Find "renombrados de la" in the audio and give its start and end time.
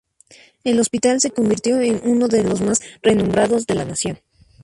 3.03-3.85